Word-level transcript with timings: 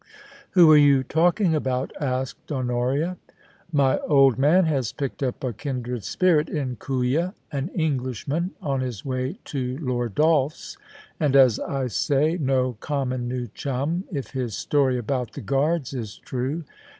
* 0.29 0.51
Who 0.53 0.71
are 0.71 0.77
you 0.77 1.03
talking 1.03 1.53
about?' 1.53 1.91
asked 2.01 2.51
Honoria. 2.51 3.17
* 3.47 3.57
My 3.71 3.99
old 3.99 4.35
man 4.39 4.65
has 4.65 4.91
picked 4.91 5.21
up 5.21 5.43
a 5.43 5.53
kindred 5.53 6.03
spirit 6.03 6.49
in 6.49 6.77
Kooya— 6.77 7.35
an 7.51 7.67
Englishman 7.75 8.49
on 8.63 8.79
his 8.79 9.05
way 9.05 9.37
to 9.45 9.77
Lord 9.77 10.15
Dolph's, 10.15 10.75
and, 11.19 11.35
as 11.35 11.59
I 11.59 11.85
say, 11.85 12.39
no 12.41 12.77
common 12.79 13.27
new 13.27 13.45
chum, 13.53 14.05
if 14.11 14.31
his 14.31 14.55
story 14.55 14.97
about 14.97 15.33
the 15.33 15.41
Guards 15.41 15.93
is 15.93 16.17
true. 16.17 16.63